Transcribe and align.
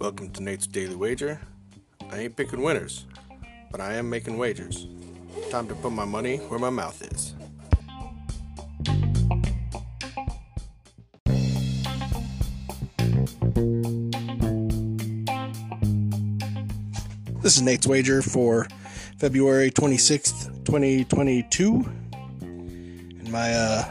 Welcome 0.00 0.30
to 0.30 0.42
Nate's 0.42 0.66
Daily 0.66 0.94
Wager. 0.94 1.38
I 2.10 2.20
ain't 2.20 2.34
picking 2.34 2.62
winners, 2.62 3.04
but 3.70 3.82
I 3.82 3.96
am 3.96 4.08
making 4.08 4.38
wagers. 4.38 4.86
Time 5.50 5.68
to 5.68 5.74
put 5.74 5.92
my 5.92 6.06
money 6.06 6.38
where 6.38 6.58
my 6.58 6.70
mouth 6.70 7.02
is. 7.02 7.34
This 17.42 17.56
is 17.56 17.60
Nate's 17.60 17.86
Wager 17.86 18.22
for 18.22 18.68
February 19.18 19.70
26th, 19.70 20.64
2022. 20.64 21.84
And 22.40 23.30
my 23.30 23.52
uh 23.52 23.84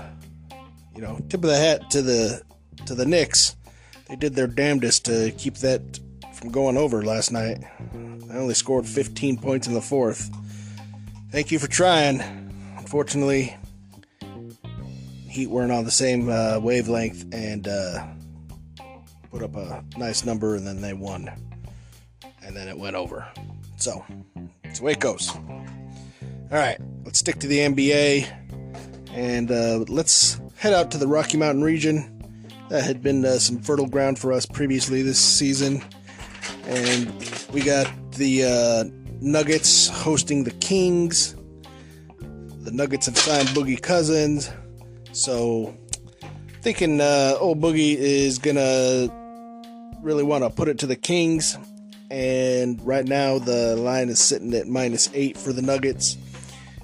you 0.95 1.03
know, 1.03 1.19
tip 1.29 1.43
of 1.43 1.51
the 1.51 1.57
hat 1.57 1.91
to 1.91 2.01
the 2.01 2.41
to 2.87 2.95
the 2.95 3.05
Knicks. 3.05 3.55
They 4.09 4.15
did 4.15 4.33
their 4.33 4.47
damnedest 4.47 5.05
to 5.05 5.31
keep 5.37 5.55
that 5.57 5.99
from 6.33 6.51
going 6.51 6.77
over 6.77 7.03
last 7.03 7.31
night. 7.31 7.59
They 7.93 8.35
only 8.35 8.55
scored 8.55 8.87
15 8.87 9.37
points 9.37 9.67
in 9.67 9.73
the 9.73 9.81
fourth. 9.81 10.29
Thank 11.31 11.51
you 11.51 11.59
for 11.59 11.67
trying. 11.67 12.21
Unfortunately, 12.77 13.55
Heat 15.27 15.47
weren't 15.47 15.71
on 15.71 15.85
the 15.85 15.91
same 15.91 16.27
uh, 16.27 16.59
wavelength 16.59 17.25
and 17.31 17.67
uh, 17.67 18.07
put 19.29 19.43
up 19.43 19.55
a 19.55 19.83
nice 19.95 20.25
number, 20.25 20.55
and 20.55 20.65
then 20.65 20.81
they 20.81 20.93
won. 20.93 21.29
And 22.41 22.55
then 22.57 22.67
it 22.67 22.77
went 22.77 22.95
over. 22.95 23.27
So, 23.77 24.03
it's 24.63 24.79
the 24.79 24.85
way 24.85 24.93
it 24.93 24.99
goes. 24.99 25.35
All 25.35 26.57
right, 26.57 26.79
let's 27.05 27.19
stick 27.19 27.37
to 27.39 27.47
the 27.47 27.59
NBA 27.59 28.27
and 29.11 29.51
uh, 29.51 29.85
let's 29.87 30.41
head 30.57 30.73
out 30.73 30.89
to 30.91 30.97
the 30.97 31.07
Rocky 31.07 31.37
Mountain 31.37 31.63
region. 31.63 32.18
That 32.69 32.83
had 32.83 33.01
been 33.01 33.25
uh, 33.25 33.39
some 33.39 33.59
fertile 33.59 33.87
ground 33.87 34.19
for 34.19 34.31
us 34.31 34.45
previously 34.45 35.01
this 35.01 35.19
season. 35.19 35.83
And 36.65 37.07
we 37.51 37.61
got 37.61 37.91
the 38.11 38.43
uh, 38.45 38.83
Nuggets 39.21 39.87
hosting 39.87 40.43
the 40.43 40.51
Kings. 40.51 41.35
The 42.19 42.71
Nuggets 42.71 43.07
have 43.07 43.17
signed 43.17 43.47
Boogie 43.49 43.81
Cousins. 43.81 44.51
So, 45.13 45.75
thinking 46.61 47.01
uh, 47.01 47.37
old 47.39 47.59
Boogie 47.59 47.95
is 47.95 48.37
going 48.37 48.57
to 48.57 49.11
really 50.03 50.23
want 50.23 50.43
to 50.43 50.51
put 50.51 50.67
it 50.67 50.77
to 50.79 50.87
the 50.87 50.95
Kings. 50.95 51.57
And 52.11 52.79
right 52.85 53.05
now, 53.05 53.39
the 53.39 53.75
line 53.77 54.09
is 54.09 54.19
sitting 54.19 54.53
at 54.53 54.67
minus 54.67 55.09
eight 55.15 55.37
for 55.37 55.53
the 55.53 55.63
Nuggets. 55.63 56.17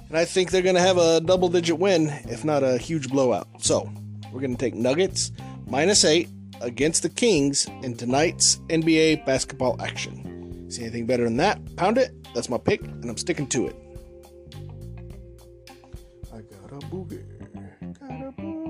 And 0.08 0.18
I 0.18 0.24
think 0.24 0.50
they're 0.50 0.62
going 0.62 0.74
to 0.74 0.80
have 0.80 0.98
a 0.98 1.20
double 1.20 1.48
digit 1.48 1.78
win, 1.78 2.08
if 2.24 2.44
not 2.44 2.64
a 2.64 2.76
huge 2.76 3.08
blowout. 3.08 3.46
So, 3.58 3.88
we're 4.32 4.40
going 4.40 4.56
to 4.56 4.60
take 4.60 4.74
Nuggets 4.74 5.30
minus 5.66 6.04
eight 6.04 6.28
against 6.60 7.02
the 7.02 7.08
Kings 7.08 7.66
in 7.82 7.96
tonight's 7.96 8.56
NBA 8.68 9.26
basketball 9.26 9.80
action. 9.80 10.70
See 10.70 10.82
anything 10.82 11.06
better 11.06 11.24
than 11.24 11.36
that? 11.38 11.76
Pound 11.76 11.98
it. 11.98 12.12
That's 12.34 12.48
my 12.48 12.58
pick, 12.58 12.82
and 12.82 13.04
I'm 13.04 13.16
sticking 13.16 13.46
to 13.48 13.66
it. 13.68 13.76
I 16.32 16.40
got 16.40 16.72
a 16.72 16.86
boogie. 16.86 17.24
Got 18.00 18.10
a 18.10 18.32
boogie. 18.32 18.66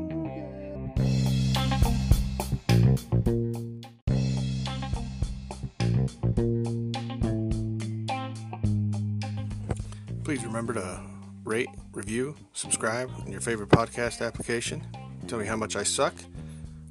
Please 10.25 10.45
remember 10.45 10.75
to 10.75 11.01
rate, 11.45 11.69
review, 11.93 12.35
subscribe 12.53 13.11
in 13.27 13.33
your 13.33 13.41
favorite 13.41 13.69
podcast 13.69 14.27
application. 14.27 14.85
Tell 15.29 15.39
me 15.39 15.47
how 15.47 15.55
much 15.57 15.77
I 15.77 15.85
suck 15.85 16.15